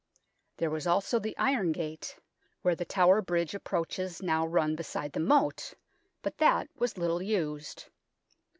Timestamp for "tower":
2.85-3.21